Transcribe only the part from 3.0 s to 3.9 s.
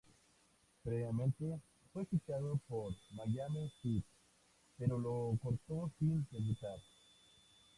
Miami